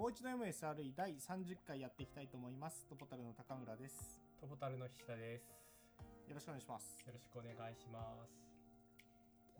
[0.00, 2.86] もう一度 MSRE 第30回やっていきたいと思います。
[2.88, 4.18] トポタルの高村です。
[4.40, 5.44] トボタルの菱田です。
[6.24, 7.04] よろしくお願いします。
[7.04, 8.32] よろしくお願いします。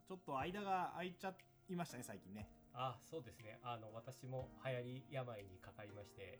[0.09, 1.35] ちょっと間が空いちゃ
[1.69, 2.49] いましたね、最近ね。
[2.73, 3.61] あ、そうですね。
[3.63, 6.39] あの私も流行り病にかかりまして、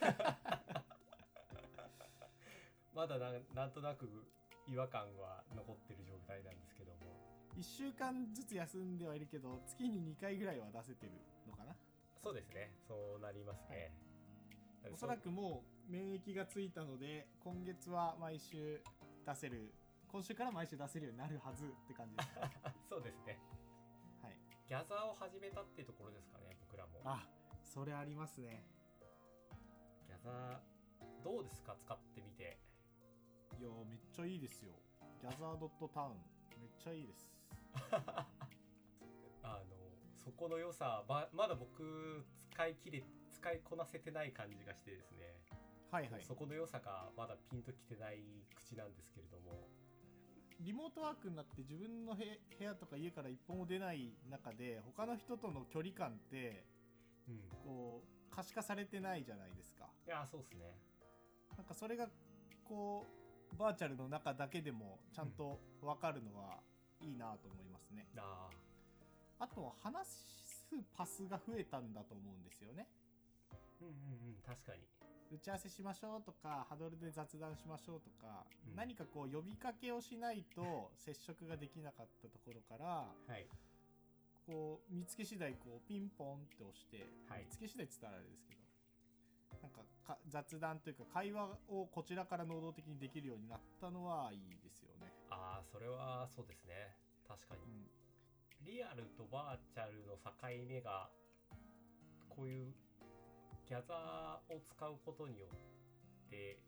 [2.96, 4.08] まだななんとなく
[4.66, 7.20] 違和感は残ってる状態なんですけども、
[7.58, 11.12] 1週間ずつ休んではいるけど、月に2回ぐらいは出せてる
[11.46, 11.76] のかな。
[12.22, 12.72] そうですね。
[12.86, 13.92] そうなりますね。
[14.92, 18.80] おそらくもう免疫がついたので、今月は毎週
[19.26, 19.72] 出せる、
[20.08, 22.28] 今週から毎週出せるようになるはずって感じです。
[22.34, 23.38] そ うそうですね。
[24.22, 24.36] はい。
[24.68, 26.56] ギャザーを始めたっていうところですかね。
[26.60, 27.00] 僕らも。
[27.04, 27.28] あ、
[27.64, 28.64] それありますね。
[30.06, 31.76] ギャザーどうですか？
[31.76, 32.58] 使ってみて。
[33.58, 34.72] いやーめっちゃいいですよ。
[35.20, 36.16] ギャザードットタウン、
[36.58, 37.32] めっちゃいいです。
[40.24, 45.34] そこの良さままだ僕使い切れ使いこなせてない感じがしてですね、
[45.90, 46.22] はいはい。
[46.22, 48.22] そこの良さがまだピンときてない
[48.54, 49.68] 口なんですけれども。
[50.60, 56.64] リモートワークになって自分のへ部屋とか家から一歩も出ない中で他の人との距離感って
[57.28, 57.40] うん。
[57.64, 59.88] こう可視化されてないじゃないですか。
[60.06, 60.78] いやそうですね。
[61.56, 62.08] なんかそれが
[62.64, 63.06] こ
[63.52, 66.60] うバーチャルの中だけでもちゃんと分かるのは
[67.00, 68.71] いいなと思いますね、ああ
[69.46, 72.86] と話すパスが増えたんだと思うんですよね。
[73.80, 73.94] ーうんうん
[74.28, 74.82] うん確かに。
[75.32, 78.76] 打ち合わせしましょうとかハドルで雑談しましょうとか、うん。
[78.76, 82.86] 何かこう呼びかけをしないと接触ができなかったところから
[83.26, 83.46] はい。
[84.46, 87.44] こう見つけ次第こうピンポンって押して、はい。
[87.44, 88.62] 見つけ次第って言ったらあれですけど
[89.62, 95.12] なんかか雑談というか会話をこちらから能動的にできるようになったのはいいですよね。
[95.30, 96.96] ああそれはそうですね。
[97.28, 97.62] 確かに。
[97.62, 97.86] うん、
[98.64, 100.30] リアルとバーチャルの境
[100.68, 101.10] 目が
[102.28, 102.70] こういう
[103.66, 106.58] ギャザーを使うことによって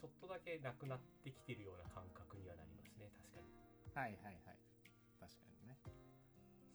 [0.00, 3.12] ちょっとだけなくなってきてるような感覚にはなりますね。
[3.12, 3.52] 確かに。
[3.92, 4.58] はいはいはい。
[5.20, 5.76] 確かにね。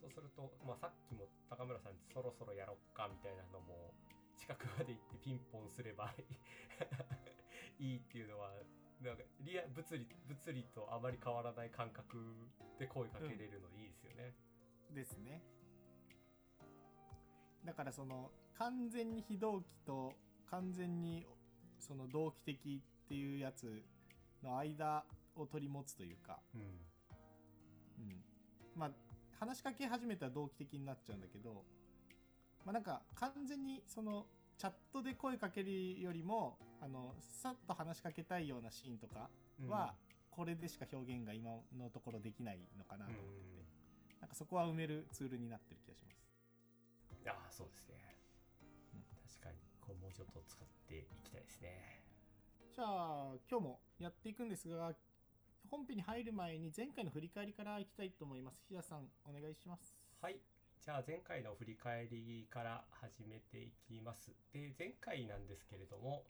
[0.01, 3.93] そうすると、まあ、さっきも高村さんそろそろやろっかみたいなのも
[4.37, 6.13] 近くまで行ってピンポンすれば
[7.79, 8.53] いいっていうのは
[9.01, 12.17] なんかリア物理物理とあまり変わらない感覚
[12.77, 14.33] で声かけれるのでいいですよね。
[14.93, 15.41] ですね。
[17.65, 20.13] だからその完全に非同期と
[20.49, 21.25] 完全に
[21.79, 23.83] その同期的っていうやつ
[24.43, 25.03] の間
[25.35, 26.61] を取り持つというか、うん。
[26.61, 28.23] うん、
[28.75, 28.91] まあ
[29.39, 31.63] 話しかけ始めたら同期的になっちゃうんだけど、
[32.65, 34.27] まあ、なんか完全にその
[34.57, 39.29] チャットで声かけるよりもあのさっと話しかけたいようなシーンとか
[39.67, 39.95] は、
[40.29, 43.60] これでしか表現が今のところできないのかなと思ってて、
[44.31, 46.23] かそこは埋めるツールになってる気がします。
[47.27, 47.95] ああそうですね、
[48.95, 48.97] う
[49.29, 52.01] 確かにこうもうちょっと使っていきたいですね
[52.73, 54.91] じゃあ今日もやっていくんですが
[55.69, 58.65] 本編に入る前に前回の振り返りからいきたいと思います。
[58.67, 59.95] 平さんお願いします。
[60.21, 60.37] はい
[60.81, 66.23] じゃあ前回の振り返りから始めていきますで前回なんですけれども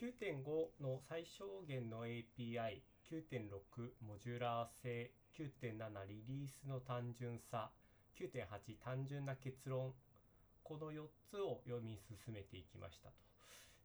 [0.00, 0.44] 9.5
[0.80, 3.50] の最小限の API 9.6
[4.06, 7.70] モジュラー性9.7リリースの単純さ
[8.18, 9.92] 9.8単純な結論
[10.62, 13.14] この4つを読み進めていきましたと。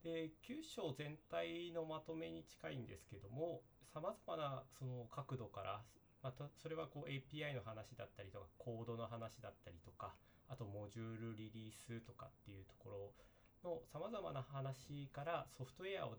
[0.03, 3.61] で9章全体のまとめに近いんですけども
[3.93, 5.81] さまざまなその角度から
[6.23, 10.13] またそれはこう API の話だったりとかコードの話だったりとか
[10.47, 16.15] あとモジュールリリースとかっていうところのさまざまな話からソフトウェアを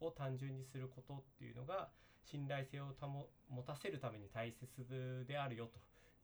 [0.00, 1.88] を単純にすることっていうのが
[2.30, 5.70] 信頼性を保持たせるために大切であるよ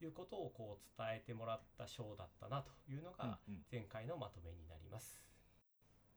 [0.01, 5.23] ということをこう伝えてもらった章だったなというのがうんうん前回のまとめになります。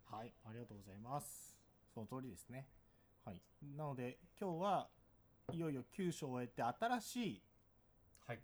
[0.06, 1.58] はい、ありがとうございます。
[1.94, 2.68] その通りですね。
[3.24, 3.42] はい。
[3.76, 4.88] なので、今日は
[5.52, 7.42] いよいよ9章を終えて新しい
[8.28, 8.40] はい、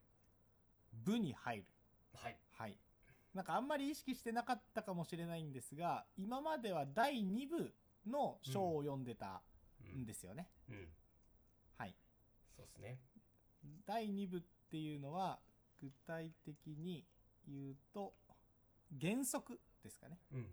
[0.94, 1.66] 部に入る。
[2.14, 2.78] はい、はい。
[3.34, 7.74] なんかあんまり意識してなかったかもしれないんですが、今までは第2部
[8.08, 9.42] の章を読んでた
[9.96, 10.48] うんんですよね。
[10.70, 10.88] うん、はい。
[12.62, 13.00] そうですね。
[13.86, 15.40] 第2部っていうのは、
[15.82, 17.06] 具体的に
[17.48, 18.14] 言うと、
[19.00, 20.20] 原則ですかね。
[20.34, 20.46] うん、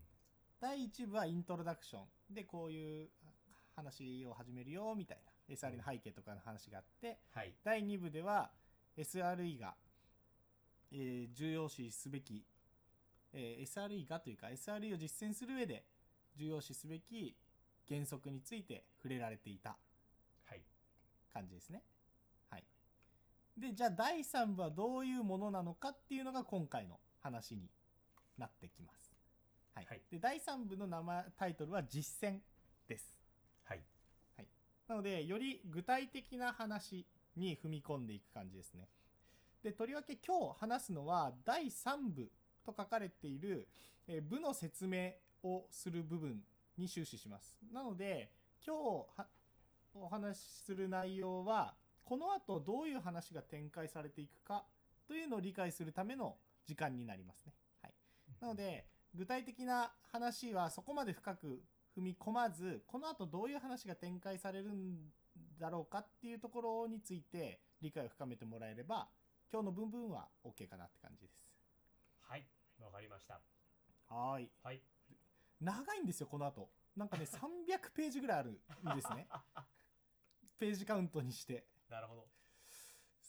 [0.60, 2.00] 第1部はイントロダクショ
[2.31, 3.08] ンでこういう
[3.76, 5.19] 話を始めるよみたい
[5.49, 8.50] な SRE の背景とかの話があって、はい、第2部では
[8.96, 9.75] SRE が、
[10.93, 12.44] えー重要視すべき、
[13.32, 15.84] えー SRE がというか SRE を実践する上で
[16.37, 17.37] 重要視すべき
[17.88, 19.76] 原則について触れられていた
[20.46, 20.62] はい、
[21.32, 21.76] 感じですね。
[21.76, 21.98] はい。
[23.58, 27.69] で、じゃあ第3部はどういうものなのかっていうのが今回の話に
[28.37, 29.12] なってきます。
[29.75, 29.87] はい。
[29.87, 30.02] はい。
[30.10, 32.38] で第3部の名前タイトルは実践
[32.88, 33.16] です。
[33.64, 33.82] はい。
[34.88, 37.06] なのでより具体的な話
[37.37, 38.88] に踏み込んでいく感じですね。
[39.62, 42.31] でとりわけ今日話すのは第3部
[42.64, 43.69] と書かれている、
[44.06, 45.12] えー部の説明
[45.43, 46.40] をする部分
[46.78, 47.56] に終始します。
[47.72, 48.31] なので
[48.66, 49.26] 今日は
[49.94, 51.75] お話しする内容は
[52.08, 54.64] この後どういう話が展開されていくか
[55.06, 57.52] というのを理解するための時間になりますね。
[57.82, 57.93] はい、
[58.40, 61.62] なので具体的な話はそこまで深く
[61.94, 64.96] 踏み込まずこの後どういう話が展開されるん
[65.60, 69.08] だろうかっていうところについて理解を深めてもらえれば
[69.52, 71.46] 今日の文分は OK かなって感じです。
[72.22, 72.46] はい
[72.81, 73.38] わかりました
[74.08, 74.50] はーい。
[74.62, 74.81] はい
[75.60, 76.70] 長いんですよこの後。
[76.96, 78.55] なんかね 300ページぐらいあるん
[78.96, 79.28] ですね。
[80.58, 81.66] ページカウントにして。
[81.90, 82.26] なるほど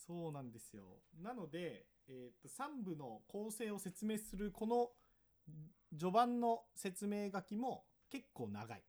[0.09, 0.83] そうなんですよ。
[1.21, 4.89] なので、えー、と3部の構成を説明するこの
[5.97, 8.83] 序盤の説明書きも結構長い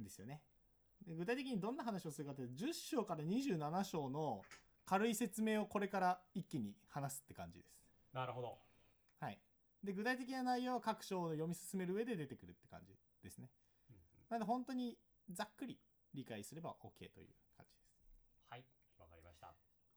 [0.00, 0.40] んですよね。
[1.04, 4.42] で具体的にどんな話をするかというと10章から27章の
[4.86, 7.74] 軽い説明をこれから一気に話すって感じです。
[8.12, 8.58] なるほど
[9.18, 9.40] はい。
[9.82, 13.50] で具体的な内容は各章を読み進める上で出てくるって感じですね。
[14.30, 14.96] なので本当に
[15.30, 15.78] ざっくり
[16.14, 17.94] 理解すれば OK という感じです。
[18.48, 18.64] はい
[18.98, 19.52] わかりました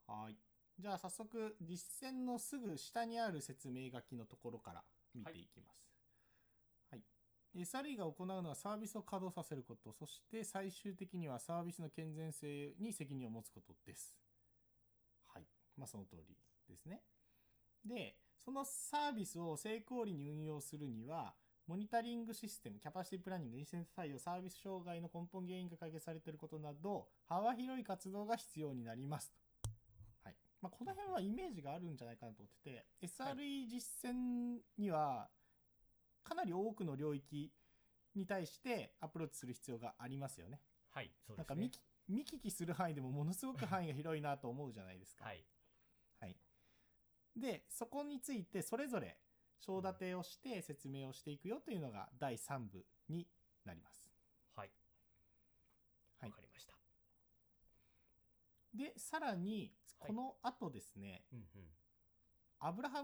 [0.08, 0.38] はい。
[0.80, 4.84] じゃあ早速実践のすぐ下にある説明書きのところから
[5.14, 5.92] 見ていきます。
[6.92, 7.04] はい。
[7.56, 14.16] SRE が行うのはサービスを稼働させること、そして最終的にはサービスの健全性に責任を持つことです。
[15.34, 15.44] はい。
[15.76, 16.36] まあその通り
[16.70, 17.02] ですね。
[17.84, 21.34] で、そのサービスを成功裏に運用するには、
[21.66, 29.34] モニタリングシステム、キャパシティプランニング、インセント対応、サービス障害の根本原因が解決されていることなど、幅広い活動が必要になります。
[30.62, 30.70] はい。
[30.70, 35.30] まあ、この辺はイメージがあるんじゃないかなと思ってて、SRE 実践には、
[36.24, 37.52] かなり多くの領域
[38.16, 40.60] に対してアプローチする必要がありますよね。
[40.90, 45.26] はいそうですねなんか見聞きする範囲でもものすごく範囲が広いなと思うじゃないですか。
[45.26, 45.44] はい
[46.20, 46.36] はい。
[47.36, 49.18] で、そこについてそれぞれ
[49.60, 53.28] 章立てをして説明をしていくよというのが第3部に
[53.66, 54.10] なります。
[54.56, 54.72] はい
[56.20, 56.74] はいわかりました
[58.78, 60.08] で、さらに、はい。
[60.08, 61.46] この後ですね、うんうん。
[62.60, 63.04] アブラハ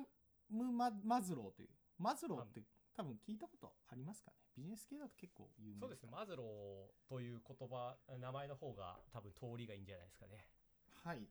[0.50, 2.62] ムマ・マズローという、マズローって
[2.96, 4.38] 多分聞いたことありますかね？
[4.56, 6.10] ビジネス系だと結構有名そうですね。
[6.12, 10.48] マズローという言葉名前の方が多分通りがいいんじゃないですかね。
[11.04, 11.28] はい。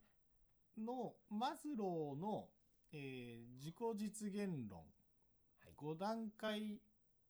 [0.77, 2.49] の、マズローの、
[2.93, 5.75] えー自己実現論、はい。
[5.77, 6.81] 5段階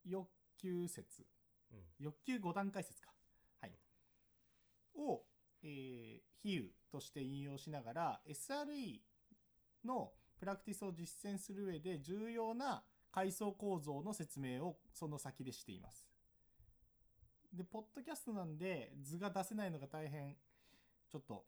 [0.05, 1.27] 欲求説、
[1.71, 1.79] うん。
[1.99, 3.13] 欲求5段階説か。
[3.61, 3.79] はい。
[4.95, 5.27] を、
[5.63, 9.01] えー比喩として引用しながら、SRE
[9.85, 12.83] のプラクティスを実践する上で重要な
[13.13, 16.05] 階層構造の説明をその先でしています。
[17.53, 20.35] で、ポッドキャストなんで図が出せないのが大変、
[21.09, 21.45] ちょっと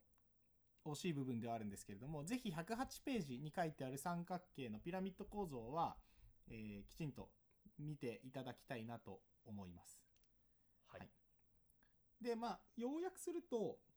[0.85, 5.97] 惜しい部分ではあるんですけれども、ぜひ108ページに書いてある三角形のピラミッド構造は、
[6.47, 7.29] えーきちんと
[7.79, 10.01] 見ていただきたいなと思います。
[10.87, 11.09] はい、はい
[12.21, 13.94] で、まあ、要約すると、うん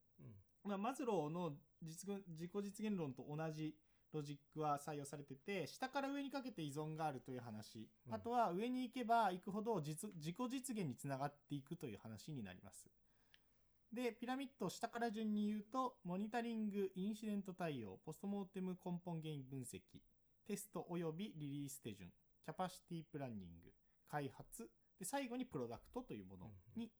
[0.68, 3.74] まあ、マズローの実現自己実現論と同じ
[4.12, 12.86] ロジックは採用されてて、下から上にかけて依存があるという話、うんあとは上に行けば行くほど実自己実現につながっていくという話になります。
[13.92, 19.80] で、ピラミッドを下から順に言うと、モニタリング、インシデント対応、ポストモーテム根本原因分析、
[20.46, 22.10] テスト及びリリース手順、
[22.44, 23.72] キャパシティプランニング、
[24.10, 26.90] 開発、で、最後にプロダクトというものに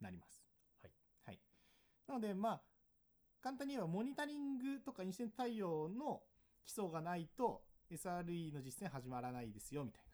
[0.00, 0.42] なります。
[0.82, 0.92] はい。
[1.26, 1.40] はい。
[2.06, 2.62] なので、まあ、
[3.40, 6.22] 簡単に言えば、モニタリングとかインシデント対応の
[6.64, 10.08] 基礎がないと、SRE の実践始まらないですよ、みたいな。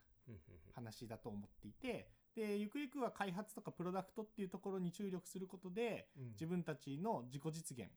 [0.73, 7.89] 話だと思っていて、で、ゆくゆくは開発とかプロダクトっていうところに注力することで、うん自分たちの自己実現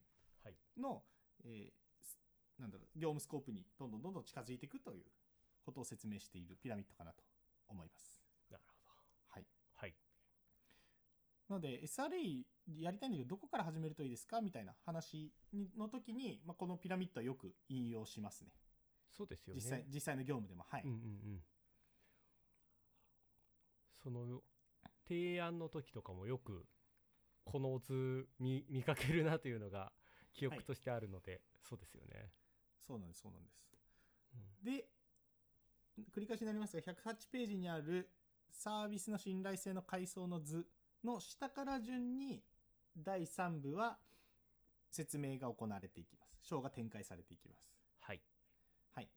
[0.43, 1.03] はいの、
[1.43, 1.73] え
[2.59, 5.05] なんだろう、業務スコープにどんどんどんどん近づいていくという
[5.63, 7.23] ことを説明しているピラミッドかなと
[7.67, 8.21] 思います。
[8.51, 8.73] なるほ
[9.27, 9.43] はい。
[9.43, 9.95] どはい
[11.49, 12.43] なので、SRE
[12.79, 14.39] やりたいんだけど、どこから始めるといいですか？
[14.39, 18.51] みたいな話にの時に、まあ、このピラミッドはよく引用しますね。
[19.09, 20.63] そうですよね実際、実際の業務でも。
[20.69, 20.83] はい。
[20.83, 20.99] うんうんう
[21.35, 21.43] ん
[24.01, 24.41] その
[25.05, 26.65] 提案の時とかもよく
[27.43, 29.91] この図見見かけるなというのが
[30.31, 32.31] 記憶としてあるので、そうですよね、
[32.79, 33.67] そうなんです、そうなんです。
[34.35, 34.87] うんで、
[36.15, 38.09] 繰り返しになりますが、108ページにある
[38.51, 40.65] サービスの信頼性の階層の図
[41.03, 42.41] の下から順に
[42.97, 43.97] 第3部は
[44.91, 46.39] 説明が行われていきます。
[46.41, 47.71] 章が展開されていきます。
[47.99, 48.21] はい
[48.95, 49.09] はい。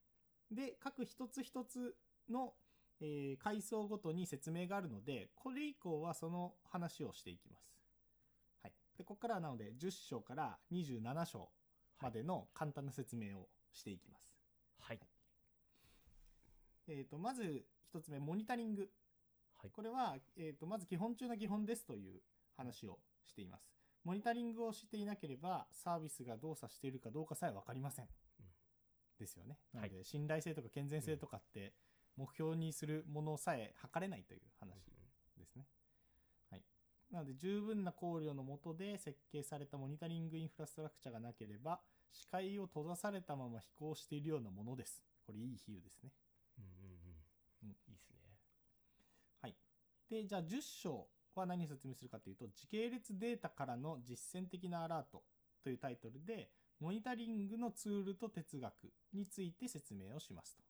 [0.50, 1.94] で、各一つ一つ
[2.30, 2.54] の、
[3.00, 7.72] えー階層ごとに説明があるので、これ以降はその話をしていきます。
[8.62, 8.72] はい。
[8.96, 11.48] で、ここからはなので、10章から27章
[12.00, 14.32] までの簡単な説明をしていきます。
[14.78, 15.00] はい。
[16.88, 18.88] えっ、と、まず一つ目、モニタリング。
[19.62, 19.71] はい。
[19.71, 22.21] これは、えっ、と、まず基本中の基本ですという
[22.57, 23.71] 話をしています。
[24.04, 28.07] モニタリングをしていなければ、サービスが動作しているかどうかさえわかりません。
[28.40, 28.47] うん
[29.19, 29.59] ですよね。
[29.73, 31.73] はないので、信頼性とか健全性とかって、
[32.16, 34.75] 目標にするものさえ測れないという話
[35.38, 35.66] ですね。
[36.50, 36.64] はい。
[37.11, 45.02] なので、十分な考慮のもとで設計されたモニタリングインフラストラクチャーがなければ、視界を閉ざされたまま飛行しているようなものです。
[45.25, 46.11] これいい比喩ですね。
[46.59, 47.23] うんうんうん。
[47.64, 48.19] うんいいですね。
[49.40, 49.57] はい。
[50.12, 55.23] で、じゃあ10章は何を説明するかというと、時系列データからの実践的なアラート
[55.64, 56.50] というタイトルで、
[56.81, 60.62] モニタリングのツールと哲学について説明をしますと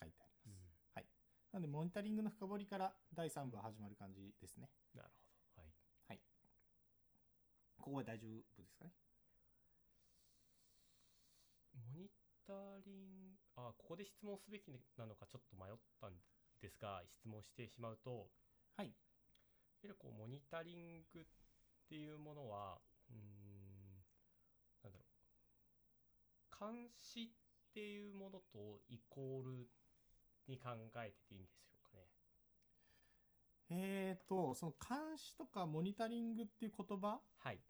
[0.00, 0.46] 書いてあります。
[0.46, 0.52] うん
[0.94, 1.06] はい。
[1.50, 4.70] なので、モニタリングの深掘りから第3部は始まる感じですね。
[4.94, 5.08] なる
[5.56, 5.62] ほど。
[5.62, 5.72] はい。
[6.06, 6.20] はい。
[7.78, 8.92] ここは大丈夫ですかね？
[11.74, 12.08] モニ
[12.46, 16.12] タリング、あ、ここで質問すべきなのかちょっと迷ったん
[16.60, 18.30] ですが、質問してしまうと、
[18.76, 18.86] はい。
[18.88, 18.94] いわ
[19.82, 21.24] ゆるこうモニタリングっ
[21.88, 22.78] ていうものは、
[23.10, 24.04] うーん、
[24.82, 25.04] なんだろ
[26.50, 27.28] う、監視っ
[27.72, 29.68] ていうものとイコール
[30.48, 32.08] に考えてていいんでしょうかね。
[33.68, 37.60] えーと、その監視とかモニタリングっていう言葉はい。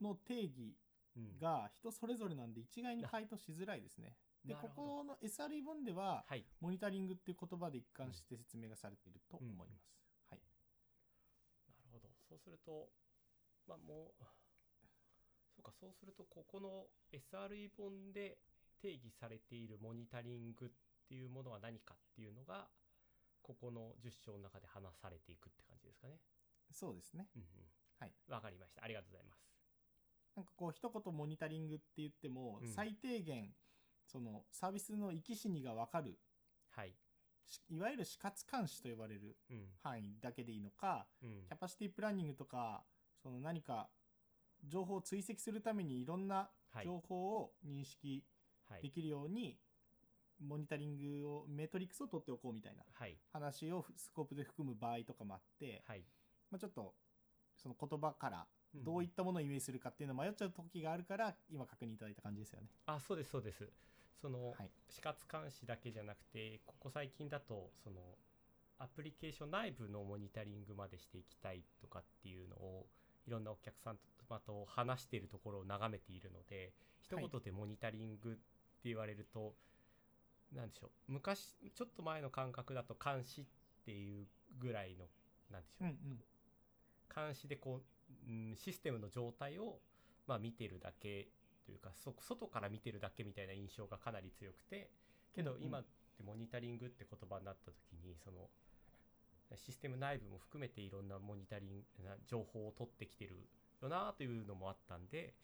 [0.00, 0.76] の定義
[1.16, 4.16] うん、が人それぞれなんで一概に回答しづらいですね。
[4.44, 6.46] で、ここの SRE 本では、はい。
[6.60, 9.99] モニタリングっていう言葉で一貫して説明がされていると思います。
[12.42, 12.88] すると、
[13.66, 14.24] まあもう、
[15.54, 18.38] そうか、そうすると、ここの SRE 本で
[18.80, 20.68] 定義されているモニタリングっ
[21.08, 22.68] ていうものは何かっていうのが、
[23.42, 26.18] ここの10章の中で話されていくって感じですかね。
[26.72, 27.26] そうですね。
[27.36, 27.48] うんうん。
[27.98, 28.12] はい。
[28.28, 28.84] わかりました。
[28.84, 29.44] ありがとうございます。
[30.36, 33.52] なんかこう、一言モニタリングって言っても、うん最低限、
[34.06, 36.18] そのサービスの生き死にがわかる、
[36.70, 36.94] はい。
[37.50, 39.66] しいわゆる死活監視と呼ばれるうん。
[39.82, 41.56] 範囲だけでいいのか、うんキャ。
[41.56, 42.84] パシティプランニングとか、
[43.22, 43.88] その何か
[44.64, 46.84] 情報を追跡するためにいろんなはい。
[46.84, 48.24] 情報を認識
[48.68, 48.82] はい。
[48.82, 49.58] できるように、
[50.38, 53.18] モニタリングを、メトリックスを取っておこうみたいなはい。
[53.32, 56.04] 話をスコープで含む場合とかもあって、はい。
[56.50, 56.94] まあ、ちょっと
[57.56, 62.68] その言葉からうんどういったものをイメージするかっていうのを迷っちゃう時があるから今確認いただいた感じですよね。
[62.86, 63.68] あ、そうです、そうです。
[64.20, 64.70] その、はい。
[64.88, 68.00] 死活監視だけじゃなくてここ最近だとその
[68.78, 72.86] アプリケーション内部のモニタリングまでしていきたいとかっていうのを
[73.26, 78.40] いろんなお客さんとまと話しているところを眺めているので一はい言でモニタリングって
[78.84, 79.54] 言われると、
[80.54, 83.44] なんでしょう昔ちょっと前の感覚だと監視っ
[83.84, 84.26] ていう
[84.58, 85.06] ぐらいの
[85.50, 86.20] なんでしょう、うんうん。
[87.14, 87.82] 監視でこ
[88.28, 89.78] う、うん、システムの状態を、
[90.26, 91.28] まあ、見てるだけ
[91.70, 94.90] というかそ外から見てるだけみたいな印象がかなり強くて
[95.32, 95.82] けどうんうん今っ
[96.18, 98.50] てモニタリングって言葉になった時にその
[99.56, 103.46] システム内部も含めていろんなモニタリングな情報を取ってきてる
[103.82, 105.34] よなというのもあったんで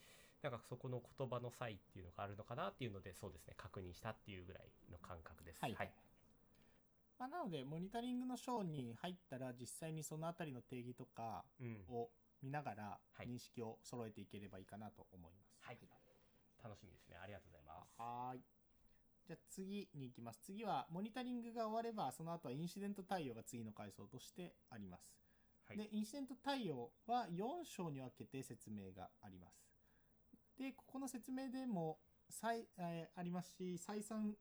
[0.42, 5.58] なんかそこの言葉の差異っていうのがあるのかなっていうのでそうですね確認したっていうぐらいの感覚です。
[5.60, 5.76] はい。
[7.18, 12.10] まあ、なので、モニタリングの章に入ったら実際にそのあたりの定義とかうんを
[12.42, 15.58] 見ながらはい認識を揃えていければいいかなと思います。
[15.62, 15.78] はい
[16.66, 17.16] 楽しみですね。
[17.22, 17.94] ありがとうございます。
[17.96, 18.40] はーい。
[19.26, 20.40] じゃあ次に行きます。
[20.42, 25.14] 次は、モニタリングが終われば、その後はインシデント対応が次の階層としてあります。
[25.68, 29.64] はいで、インシデント対応は4章に分けて説明があります。
[30.58, 34.34] で、ここの説明でも、再、えーありますし、再三、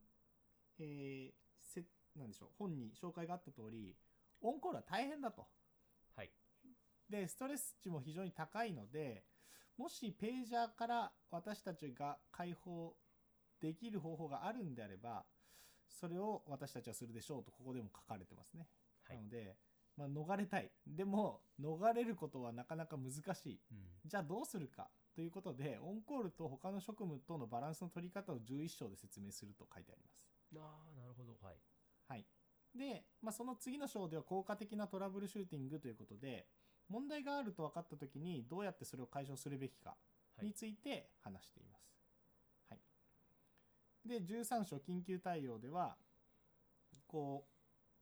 [0.79, 1.83] えーせ、
[2.15, 3.95] なんでしょう、本に紹介があった通り、
[4.41, 5.47] オンコールは大変だと。
[6.15, 6.31] はい。
[7.09, 9.23] で、ストレス値も非常に高いので、
[9.77, 12.95] もしページャーから私たちが解放
[13.61, 15.23] できる方法があるんであれば、
[15.87, 18.67] それを私たちはするでしょうと、ここでも書かれてますね。
[19.07, 19.55] はいなので、
[19.97, 20.71] まあ、逃れたい。
[20.85, 23.59] でも、逃れることはなかなか難しい。
[23.71, 30.27] うんじゃあどうするかということで、オンコールと他の職務とのバランスの取り方を11章で説明すると書いてあります。
[30.55, 31.33] ああ、なるほど。
[31.41, 31.55] はい。
[32.07, 32.25] はい。
[32.75, 36.45] で、まあ、その次の章では効果的なトラブルシューティングということで、
[36.89, 39.95] 問題があると分かったときにどうやってそれを解消するべきか
[40.37, 41.95] はいについて話しています。
[42.69, 42.79] はい。
[44.07, 45.95] で、13章緊急対応では、
[47.07, 47.47] こ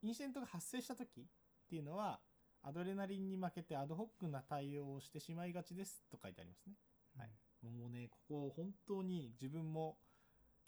[0.04, 1.24] う、インシデントが発生したときっ
[1.70, 2.20] ていうのは、
[2.64, 6.74] アドレナリンに負けてアドホックな対応をしてしまいがちですと書いてありますね。
[7.18, 7.30] はい
[7.62, 9.98] もうね、ここ本当に自分も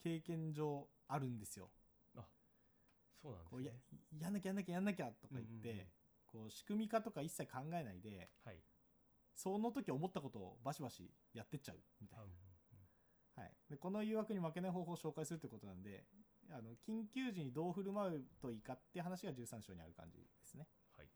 [0.02, 1.70] 経験上あるんですよ。
[3.26, 3.80] そうなんですこうやね
[4.22, 5.88] やんなきゃやんなきゃやんなきゃとか言って、
[6.36, 8.60] こう仕組み化とか一切考えないではい。
[9.36, 12.30] その時思ったことをバシバシやってっちゃうみたいうんうん
[13.36, 16.06] な、はい、でこの誘惑に負けない方法を紹介するってことなんで
[16.50, 21.08] あの緊急時にどう振る舞うといいかって話が13章にある感じですね、はい。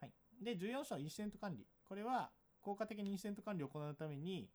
[0.00, 1.66] はい、で14章インシデント管理。
[1.84, 2.30] これは
[2.62, 4.48] 効果的にインシデント管理を行うために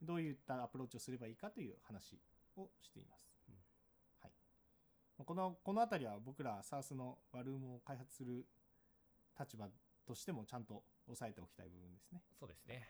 [0.00, 2.20] どういったアプローチをすればいいかという話
[2.56, 3.54] をしています、うん。
[4.20, 8.46] はい、このこの辺りは僕ら SARS のワルームを開発する
[9.40, 9.66] 立場
[10.06, 12.20] としてもちゃんと押さえておきたい部分ですね。
[12.38, 12.86] そうですね。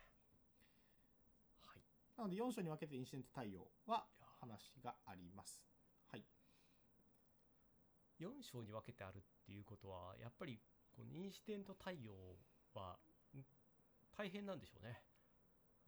[1.64, 1.82] はい。
[2.18, 4.04] なので4章に分けてインシデント対応は
[4.40, 5.62] 話があります。
[6.10, 6.24] はい。
[8.20, 10.58] 4章に分けてあるっていうことはやっぱり
[10.96, 12.36] このインシデント対応
[12.78, 12.96] は
[13.36, 13.44] ん
[14.16, 15.00] 大変なんでしょうね。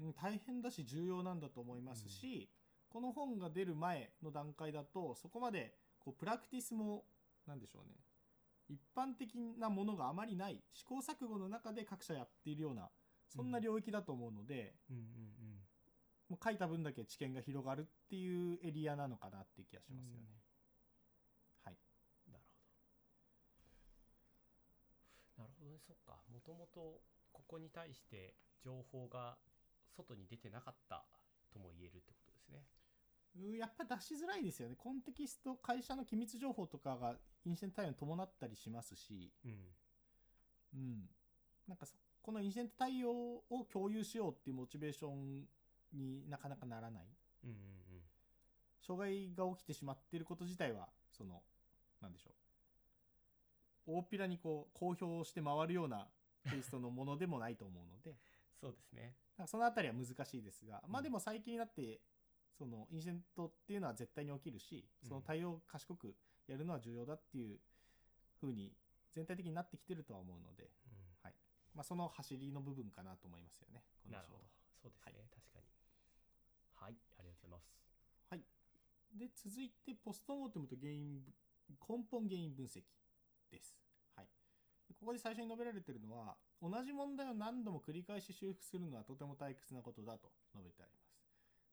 [0.01, 2.49] うん大変だし重要なんだと思いますし、
[2.89, 7.05] この本が出る前の段階だとそこまでこうプラクティスも
[7.47, 7.97] なんでしょうね
[8.73, 12.89] 一般的なものがあまりない試行錯誤の中で各社やっているような
[13.29, 15.03] そんな領域だと思うので、うんうん
[16.29, 20.29] もう書いた分だけ知見が広がるっていうエリアなのかなって気がしますよね、
[21.63, 21.77] はい。
[22.27, 22.57] なるほ
[25.37, 25.43] ど。
[25.43, 25.79] なるほどね。
[25.79, 26.23] そっか。
[26.33, 27.03] もともと
[27.33, 29.37] ここに対して情報が
[29.95, 31.05] 外に出てなかった
[31.53, 32.65] とも言えるってことですね。
[32.77, 32.82] うん
[33.59, 34.77] やっぱ出しづらいですよね。
[34.77, 39.33] コンテキスト会社の機密情報とかがインシデント対応に伴ったりしますし。
[39.45, 39.53] うん。
[40.75, 41.11] うん、
[41.69, 45.45] なんかそこのインシデント対応を共有しようっていうモチベーション
[45.93, 47.07] になかなかならない。
[47.45, 47.57] うんうん
[48.85, 51.41] 障害が起きてしまっていること自体はその
[52.01, 52.31] なんでしょ
[53.87, 53.93] う。
[53.95, 56.09] 大っぴらにこう公表して回るような
[56.51, 58.17] テイストのものでもないと思うので。
[58.61, 59.15] そうですね。
[59.47, 62.01] そのあたりは難しいですが、まあうんでも最近になって
[62.59, 66.15] そのインシデントっていうのは絶対に起きるしその対応を賢く
[66.47, 67.59] やるのは重要だっていう
[68.41, 68.73] 風に
[69.15, 71.03] 全体的になってきてるとは思うので、うん。
[71.75, 74.45] まあ、その走りの部分かなと思いますよねなるほど
[74.83, 75.71] そうですね、確かに。
[76.75, 76.99] はい。
[77.19, 77.71] ありがとうございます。
[78.27, 78.43] はい。
[79.15, 81.31] で、続いて、ポストモーテムと原因ぶ、
[81.79, 82.83] 根本原因分析
[83.47, 83.79] です。
[84.19, 84.27] はい。
[84.91, 91.22] でここで最初に述べられているのは、同じ問題を何度も繰り返し修復するのはとても退屈なことだと述べてあります。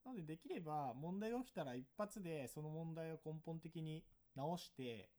[0.05, 4.03] なので、できれば問題が起きたら一発でその問題を根本的に
[4.35, 5.09] 直して、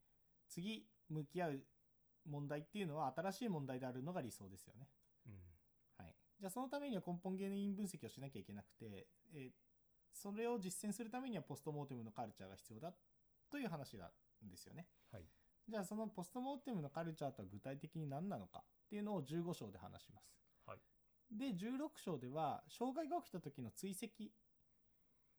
[0.48, 1.60] 次向き合う
[2.28, 4.88] 問題っていうのは新しい問題であるのが理想ですよね。
[5.26, 5.32] うん
[5.98, 9.50] はい、じゃあそのためには根本原因分析をしなきゃいけなくて、えー
[10.12, 12.92] それを実践するためにはポストモーテムのカルチャーが必要だ
[13.50, 14.86] という話なんですよね。
[15.12, 15.24] はい
[15.68, 20.34] じゃあそのポストモーテムのカルチャーとは具体的に何なのかっていうのを15章で話します。
[20.66, 20.78] はい
[21.30, 24.32] で16章では障害が起きた時の追跡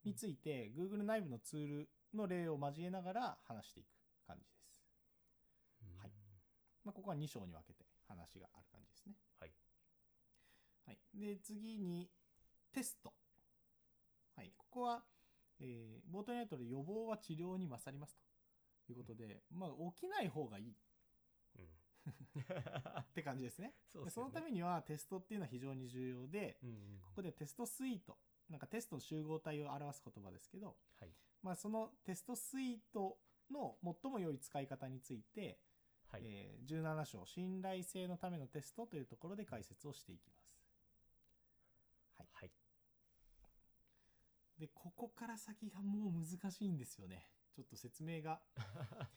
[0.03, 3.87] について Google 内部のツールの例を交えながら話していく
[4.27, 4.83] 感じです。
[5.99, 6.11] はい
[6.83, 9.13] まあ、ここは2章に分けて話がある感じですね。
[9.39, 9.51] はい
[10.87, 10.97] はい。
[11.13, 12.09] で、次に、
[12.73, 13.13] テスト。
[14.35, 14.51] はい。
[14.57, 15.03] ここは、
[15.59, 18.17] えー、冒頭にあった通り予防は治療に勝ります
[18.85, 20.75] ということで、まあ、起きない方がいい
[21.59, 21.65] うん
[23.01, 23.75] って感じですね。
[23.87, 28.17] そねでそのためにはテストっていうのは非常に重要で、うんうんここでテストスイート、
[28.51, 31.09] なんかテストの集合体を表す言葉ですけど、はい。
[31.41, 33.17] まあ、そのテストスイート
[33.49, 35.57] の最も良い使い方について、
[36.11, 40.53] はい、えー17章信頼性のためのテストというところで解説をしていきます。
[42.17, 42.51] はい、はい。
[44.59, 47.25] でここから先がもう難しいんですよね。
[47.55, 48.41] ちょっと説明が、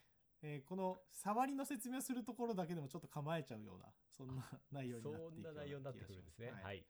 [0.42, 6.50] えーこの触りの説明をするところだけでもちょっと構えちゃうようなそんな内容になっていそんくような内容になって気がしまくるんですね。
[6.50, 6.86] はい、はい。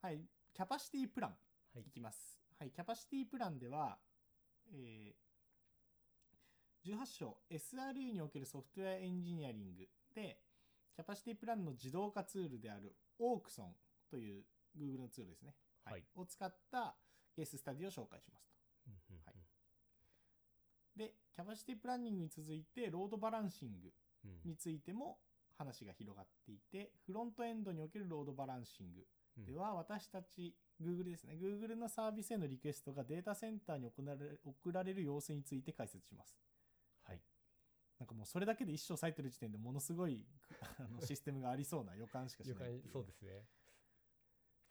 [0.00, 1.30] はいキャパシティプラン。
[1.74, 1.84] はい。
[1.86, 2.40] いきます。
[2.58, 3.98] はい、キャパシティプランでは、
[4.72, 5.26] えー
[6.86, 10.38] 18章 SRE におけるソフトウェアエンジニアリングで、
[10.94, 13.74] キャパシティプランの自動化ツールである Auxon
[14.08, 14.44] という
[14.78, 15.56] Google のツールですね。
[15.84, 16.04] はい。
[16.14, 16.94] を使った
[17.34, 18.88] ケーススタディを紹介しますと。
[19.26, 19.34] はい。
[20.96, 23.92] で、キャパシティプランニングに続いて、ロードバランシング
[24.24, 24.50] うん。
[24.50, 25.18] についても
[25.58, 29.06] 話が広がっていて、フロントエンドにおけるロードバランシングうん
[29.44, 31.36] では私たち Google ですね。
[31.40, 36.36] Google のサービスへのリクエストがデータセンターに送られ送られる様子について解説します。
[37.04, 37.20] はい。
[37.98, 40.26] なんかもうそれだけで一章割いてる時点でものすごい
[40.78, 43.46] あの システムがありそうな予感しかしないいそうですね。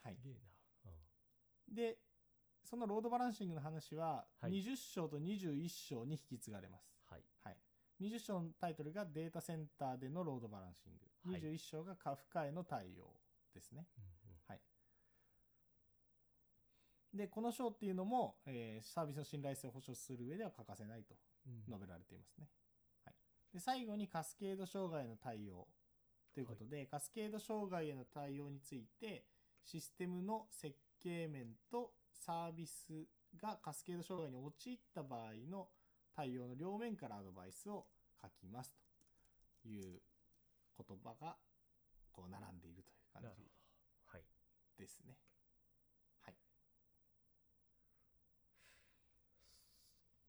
[0.01, 0.17] はい。
[0.25, 0.29] う
[1.71, 1.75] ん。
[1.75, 1.99] で
[2.63, 4.51] そのロードバランシングの話ははい。
[4.51, 7.23] 20章と21章に引き継がれます、はい。
[7.43, 7.57] はい、
[8.01, 11.41] 20章のタイトルがデータセンターでのロードバランシング、はい。
[11.41, 13.21] 21章がカフカへの対応
[13.53, 13.87] ですね。
[13.97, 14.15] うんうん
[14.47, 14.61] はい。
[17.15, 21.15] で、この章っていうのも、えーサービスの信頼性を保証する上では欠かせないと
[21.47, 21.63] うん。
[21.65, 22.49] 述べられていますね。
[23.05, 23.15] はい、
[23.53, 25.67] で最後にカスケード障害への対応
[26.33, 29.25] ということで、カスケード障害への対応について
[29.63, 35.69] システムの設計面とサービスがカスケード障害に陥った場合の
[36.15, 37.85] 対応の両面からアドバイスを
[38.21, 38.73] 書きます
[39.61, 40.01] という
[40.77, 41.37] 言葉が
[42.11, 43.43] こう並んでいるという感じ
[44.77, 45.17] ですね。
[46.23, 46.35] はい。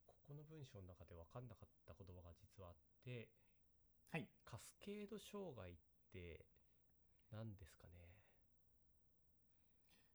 [0.07, 3.29] ここの文章の中で分かんなかった言葉が実はあって
[4.13, 4.29] はい。
[4.45, 5.75] カスケード障害っ
[6.13, 6.45] て
[7.33, 8.07] 何ですかね？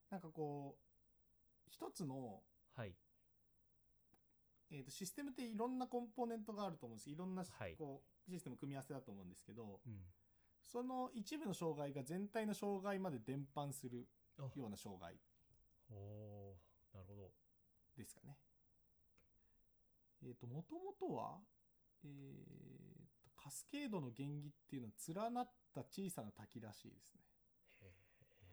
[0.10, 2.44] なんかこう一つの
[2.76, 2.96] はい。
[4.70, 7.10] えー、とシステムっていろんなコンポーネントがあると思うんです。
[7.10, 7.76] いろんなしはい。
[7.76, 10.00] こうシステム組み合わせだと思うんですけどうん。
[10.62, 14.08] その一部の障害が全体の障害まで伝播する
[14.40, 15.16] あような障害
[15.92, 16.56] お
[16.94, 17.32] なるほど。
[17.98, 18.38] ですかね。
[20.24, 21.40] えっ、ともともとは、
[22.04, 24.94] えー、とカスケードの原理っていうのは
[25.26, 27.22] 連なった小さな滝らしいですね。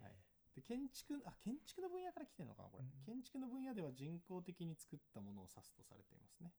[0.00, 0.12] はい。
[0.54, 2.90] で建築あ建築の分野から来てるのかなこれ、うん。
[3.04, 6.52] 建築の分野では人工的に作ったものを指すとされていますね。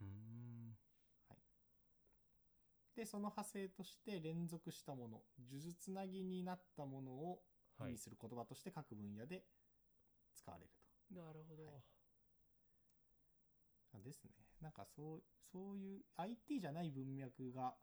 [0.00, 0.76] うーん。
[2.94, 7.42] でその派生として連続したもの呪術つなぎになったものを
[7.80, 7.92] 意はい。
[7.92, 9.44] 味する言葉として各分野で
[10.34, 11.14] 使われると。
[11.14, 11.82] なるほど、はい。
[13.92, 14.47] あですね。
[14.60, 17.74] なんかそうそういう IT じゃない文脈が、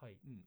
[0.00, 0.44] はいうん、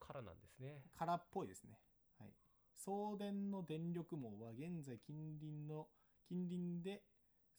[0.00, 1.78] からなんですね空っぽいですね。
[2.18, 2.30] はい。
[2.74, 5.88] 送電の電力網は現在近隣の
[6.28, 7.02] 近隣で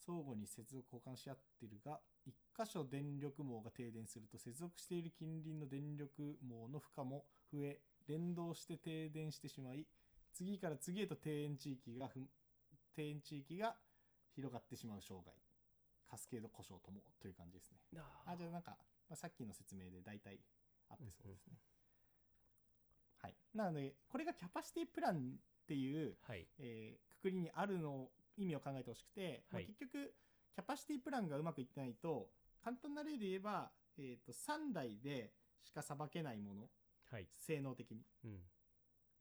[0.06, 9.86] 相互に接続交換し合っているが一箇所電力網が停電すると接続している近隣の電力網の負荷も増え連動して停電してしまい
[10.34, 12.20] 次から次へと停電地域がふ
[12.96, 13.76] 停電地域が
[14.36, 15.34] 広がってしまう障害
[16.14, 17.78] カスケード故障ともという感じですね。
[17.92, 18.38] なあ。
[18.38, 18.78] じゃあなんか、
[19.10, 20.38] まあ、さっきの説明で大体
[20.88, 21.58] あってそうですね、
[23.18, 23.36] はい。
[23.56, 25.20] なのでこれがキャパシティプランっ
[25.66, 26.46] ていうはい。
[26.60, 30.14] えーくくりにあるの意味を考えてほしくて、まあはい結局
[30.54, 32.28] キャパシティプランがうまくいってないと
[32.64, 35.32] 簡単な例で言えば、えー、と3台で
[35.64, 36.62] しかさばけないもの
[37.10, 37.28] はい。
[37.40, 38.06] 性能的に。
[38.26, 38.38] うん。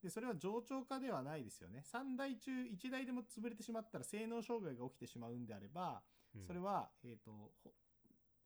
[0.03, 1.85] でそれは冗長化ではないですよね。
[1.91, 7.31] 3台中1台でも潰れてしまったら性能障害が起きてしまうんであればうんそれは、えー、と
[7.63, 7.73] ほ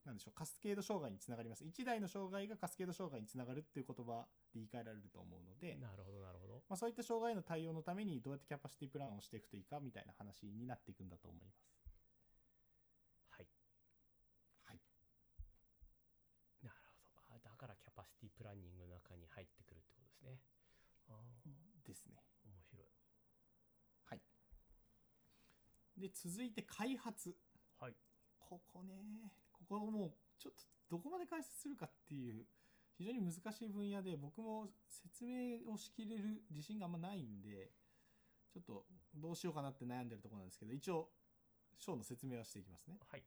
[0.07, 4.22] なんでしょうカスケード障害につながります1台の障害がカスケード障害につながるっていう言葉
[4.55, 11.59] で言い換えられると思うので、なるほどなるほどまあ、そういった障害への対応のためにどうやってキャパシティプランをしていくといいかみたいな話になっていくんだと思います。
[13.31, 13.46] はい
[14.64, 14.81] はい。
[16.62, 16.77] なる
[17.27, 20.38] ほどあだからキャパシティプランニングの中に入ってくるってことですね
[21.09, 22.22] あーですね。
[22.44, 22.87] 面白い
[24.05, 24.20] はい。
[25.99, 27.35] で、続いて開発。
[27.80, 27.94] はい。
[28.38, 32.44] ここね、ここもうちょっとどこまで解説するかっていう
[32.96, 37.70] 非常に難しい分野で僕も説明をしきれる自信があんまないんで、
[38.52, 38.84] ちょっと
[39.14, 41.08] どうしようかなって悩んでるところなんですけど、一応、
[41.78, 42.98] 章の説明はしていきますね。
[43.10, 43.22] はい。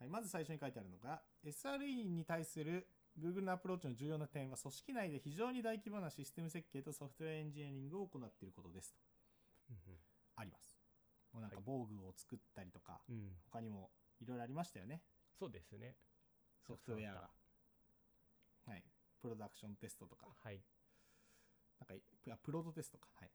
[0.00, 2.86] はい、まず最初に書いてあるのが SRE に対する
[3.20, 8.98] Google のアプローチの重要な点は組織内で非常に大規模なシステム設計とソフトウェアエンジニアリングを行っていることですと。
[9.70, 9.76] うん。
[10.36, 10.67] あります
[11.38, 11.64] もうなんかはい。
[11.64, 13.22] 防具を作ったりとか、うん、うん、
[13.52, 15.02] 他にもいろいろありましたよね。
[15.38, 15.94] そうですね。
[16.66, 17.20] ソフトウェアた。
[17.20, 17.30] が
[18.66, 18.84] はい。
[19.22, 20.26] プロダクションテストとか。
[20.42, 20.60] はい。
[21.78, 23.06] なんかプロトテストか。
[23.14, 23.30] はい。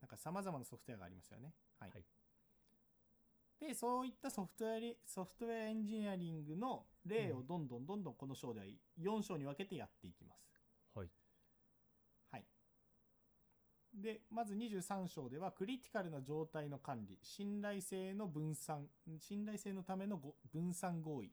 [0.00, 1.54] なんか様々なソフトウェアがありますよね。
[1.80, 2.04] はい、はい。
[3.60, 8.66] でそういったソフトウェアリソフトウェアエンジニアリングの例をどんどんどんどんこの章では
[9.00, 10.50] 4章に分けてやっていきます
[10.96, 11.08] はい
[12.32, 12.44] はい。
[13.94, 21.32] で、まず23章では、クリティカルな状態の管理、信頼性の分散、信頼性のためのご分散合意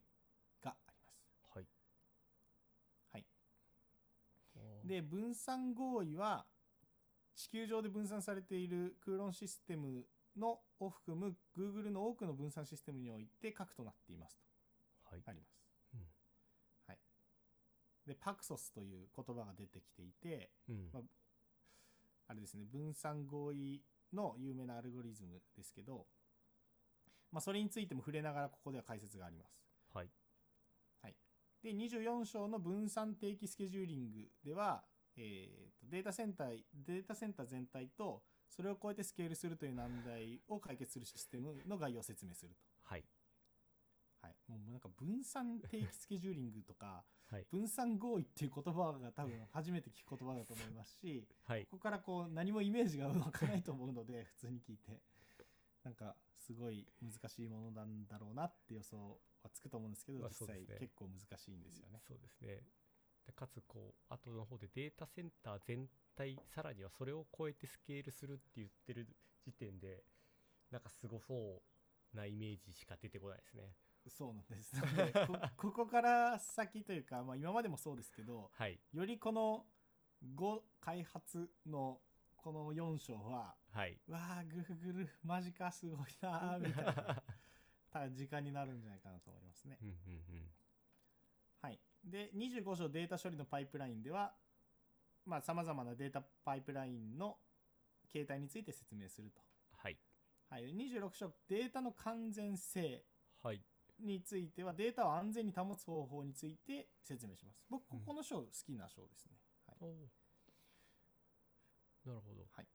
[0.61, 1.23] があります。
[1.55, 1.65] はい
[3.13, 3.25] はい。
[4.83, 6.45] で、分散合意は、
[7.35, 10.05] 地球上で分散されているクーロンシステム
[10.37, 14.45] のを含む Google の多くの分散システムにおいて核となっていますと
[15.03, 15.63] はいあります。
[15.93, 16.01] うん
[16.87, 16.99] はい。
[18.05, 21.03] で、パクソスという言葉が出てきていて、うんまあ
[22.29, 23.81] あれですね、分散合意
[24.13, 26.05] の有名なアルゴリズムですけど、
[27.31, 29.59] まあ、それについても触れながらここでは解説があります。
[29.93, 30.09] はい
[31.61, 34.83] で、24章の分散定期スケジューリングでは、
[35.17, 42.61] えーとデータセンター、データセンター全体と、それを超えてスケールするという難題を解決するシステムの概要を説明すると。
[42.83, 43.03] はい
[44.21, 44.35] はい。
[44.47, 47.45] もうなんか分散定期スケジューリングとか、はい。
[47.51, 51.65] 分散合意っていう言葉が多分初めて聞く言葉だと思いますし、はい。
[51.65, 54.99] ここからこう何もイメージが湧かないと思うので 普通に聞いて。
[55.83, 62.01] なんかすごい難しいものなんだろうなって予想はつくと思うんですけど、まあ実際結構難しいんですよね。
[62.05, 62.61] そうですね。
[63.25, 69.07] でかつこう後の方でデータセンター全体さらにはそれを超えてスケールするって言ってる
[69.45, 70.03] 時点で
[70.71, 71.61] なんかすごそ
[72.13, 73.75] うなイメージしか出てこないですね
[74.07, 74.75] そうなんです。
[75.27, 79.65] こ ここから先というか、まあ、今までもそうですけど、はいよりこの
[80.35, 82.01] 5開発の
[82.35, 86.85] この4章は、はいわあ、グーグル、マジか、すごいなー、みたい
[88.05, 89.77] な 時間になるんじゃないかなと思いますね。
[89.81, 89.95] うんうんう
[90.39, 90.51] ん
[91.61, 91.79] はい。
[92.03, 94.33] で、25章データ処理のパイプラインでは、
[95.25, 97.39] まあ、様々なデータパイプラインの
[98.07, 99.41] 形態について説明すると。
[99.73, 99.99] はい
[100.49, 100.73] はい。
[100.73, 103.05] 26章データの完全性
[103.43, 103.61] はい
[104.01, 107.63] については、データを安全に保つ方法について説明します。
[107.69, 107.99] 僕、うん。
[108.01, 109.37] この章好きな章ですね。
[109.67, 110.09] はい。
[112.05, 112.47] なるほど。
[112.51, 112.67] はい。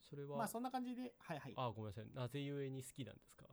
[0.00, 1.54] それは、まあ、そんな感じで、はいはい。
[1.56, 2.10] あごめんなさい。
[2.14, 3.44] なぜゆえに好きなんですか？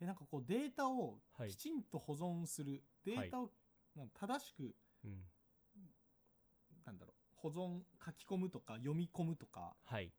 [0.00, 1.50] でなんかこう、データをはい。
[1.50, 3.50] きちんと保存する、データを
[4.14, 5.24] 正しく、うん。
[6.86, 10.12] なんだろう、保存、書き込むとか、読み込むとか、はい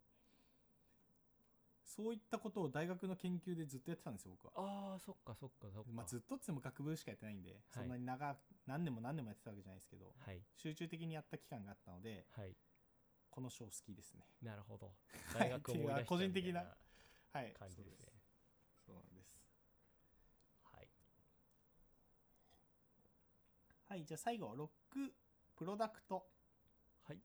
[1.99, 4.53] そういったことを大学の研究でずっとやってたんですよ、僕は。
[4.55, 12.55] ああそっかそっかそっかまあ、ずっとっつっても学部しかやってないんで、そんなに長く何年も何年もやってたわけじゃないですけど、はい集中的にやった期間があったので、はい
[13.29, 14.23] この章好きですね。
[14.41, 16.63] なるほどはい 大学思い出個人的な
[17.33, 17.53] はい。
[17.59, 18.07] 感じですね
[18.85, 19.37] そうなんです。
[20.63, 20.87] はい
[23.89, 25.13] はい、じゃあ最後、ロック
[25.57, 26.25] プロダクト。
[27.03, 27.19] はい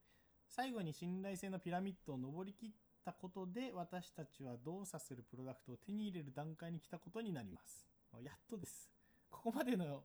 [0.48, 2.70] 最後に信頼性のピラミッドを登りきっ
[3.04, 7.86] たことで私たちは動作するプロダクトを手に入れる段階に来たことになります。
[8.22, 8.90] やっとです。
[9.30, 10.04] ここまでの、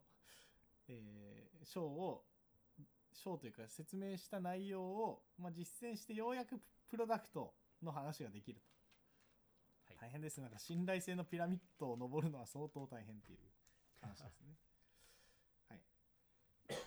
[0.87, 2.23] えー章を
[3.13, 6.59] 章というか説明した内容を、まあ、実践してようやく
[6.89, 10.09] プロダクトの話ができると、はい。
[10.09, 10.41] 大変です。
[10.41, 13.39] なんか信頼性のピラミッドを登るのは相当大変っていう
[14.01, 14.55] 話ですね。
[15.69, 15.79] はい。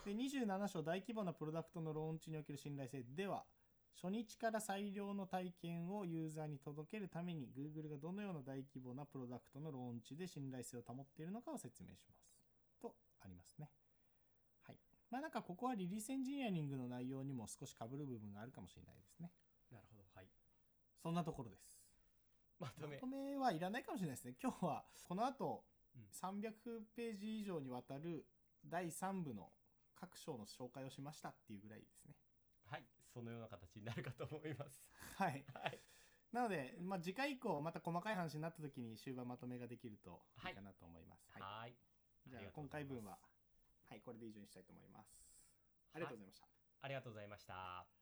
[0.06, 3.02] で27章大規模なプロダクトのローンチにおける信頼性。
[3.14, 3.44] では
[4.00, 12.26] 初日から最良の体験をユーザーに届けるために Google がどのような大規模なプロダクトのローンチで信頼性を保っているのかを説明します。
[12.80, 13.70] とありますね。
[14.66, 14.76] はい。
[15.10, 19.30] まあなんかここはリリースエンジニアリングの内容にも少し被る部分があるかもしれないですね。
[19.70, 20.02] なるほど。
[20.14, 20.26] はい。
[21.02, 21.70] そんなところです。
[22.58, 22.96] まとめ。
[22.96, 24.34] まとめはいらないかもしれないですね。
[24.42, 26.02] 今日はこの後うん。
[26.10, 26.52] 300
[26.96, 28.26] ページ以上にわたる
[28.66, 29.50] 第3部の
[29.94, 32.14] 各章の紹介をしましたっていうぐらいですね。
[32.66, 34.82] はいそのような形になるかと思います。
[35.16, 35.44] はい。
[35.54, 35.80] はい。
[36.32, 40.50] なので、まあ、次回以降また細かい話になった時に終盤まとめができるとい。
[40.50, 41.42] いかなと思います、はい。
[41.42, 41.76] はい。
[42.26, 43.18] じゃあ今回分は
[43.88, 45.22] はいこれで以上にしたいと思います。
[45.94, 46.46] ありがとうございました、
[46.80, 47.84] ありがとうございました